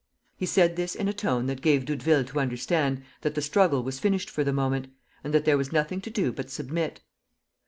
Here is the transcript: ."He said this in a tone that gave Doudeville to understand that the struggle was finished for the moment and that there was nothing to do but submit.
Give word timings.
."He 0.39 0.47
said 0.47 0.77
this 0.77 0.95
in 0.95 1.07
a 1.07 1.13
tone 1.13 1.45
that 1.45 1.61
gave 1.61 1.85
Doudeville 1.85 2.23
to 2.29 2.39
understand 2.39 3.03
that 3.21 3.35
the 3.35 3.41
struggle 3.43 3.83
was 3.83 3.99
finished 3.99 4.31
for 4.31 4.43
the 4.43 4.51
moment 4.51 4.87
and 5.23 5.31
that 5.31 5.45
there 5.45 5.59
was 5.59 5.71
nothing 5.71 6.01
to 6.01 6.09
do 6.09 6.31
but 6.33 6.49
submit. 6.49 7.01